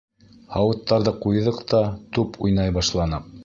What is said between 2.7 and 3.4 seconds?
башланыҡ.